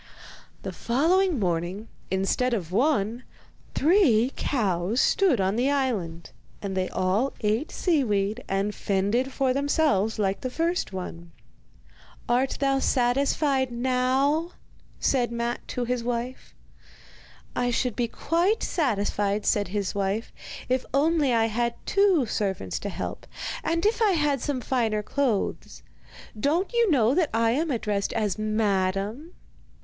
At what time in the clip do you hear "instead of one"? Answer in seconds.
2.09-3.21